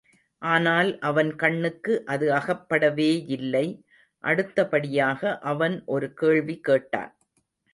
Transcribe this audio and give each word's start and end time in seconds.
ஆனால், 0.41 0.99
அவன் 0.99 1.35
கண்ணுக்கு 1.35 2.03
அது 2.05 2.31
அகப்படவேயில்லை 2.31 3.63
அடுத்தபடியாக 4.23 5.37
அவன் 5.43 5.83
ஒரு 5.85 6.13
கேள்வி 6.13 6.59
கேட்டான். 6.59 7.13